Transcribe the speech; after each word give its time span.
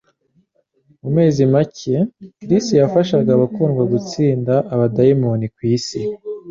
Mu 1.01 1.09
mezi 1.17 1.41
make, 1.53 1.95
Chris 2.39 2.65
yafashaga 2.81 3.29
Abakundwa 3.33 3.83
gutsinda 3.93 4.53
abadayimoni 4.73 5.45
kwisi. 5.55 5.99